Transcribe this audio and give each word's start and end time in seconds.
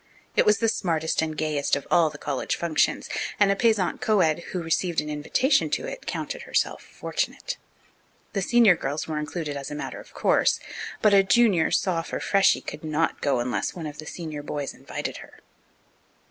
It 0.35 0.47
was 0.47 0.57
the 0.57 0.67
smartest 0.67 1.21
and 1.21 1.37
gayest 1.37 1.75
of 1.75 1.85
all 1.91 2.09
the 2.09 2.17
college 2.17 2.55
functions, 2.55 3.07
and 3.39 3.51
a 3.51 3.55
Payzant 3.55 4.01
co 4.01 4.21
ed 4.21 4.39
who 4.49 4.63
received 4.63 4.99
an 4.99 5.11
invitation 5.11 5.69
to 5.69 5.85
it 5.85 6.07
counted 6.07 6.41
herself 6.41 6.81
fortunate. 6.81 7.57
The 8.33 8.41
senior 8.41 8.75
girls 8.75 9.07
were 9.07 9.19
included 9.19 9.55
as 9.55 9.69
a 9.69 9.75
matter 9.75 9.99
of 9.99 10.15
course, 10.15 10.59
but 11.03 11.13
a 11.13 11.21
junior, 11.21 11.69
soph, 11.69 12.13
or 12.13 12.19
freshie 12.19 12.61
could 12.61 12.83
not 12.83 13.21
go 13.21 13.39
unless 13.39 13.75
one 13.75 13.85
of 13.85 13.99
the 13.99 14.07
senior 14.07 14.41
boys 14.41 14.73
invited 14.73 15.17
her. 15.17 15.39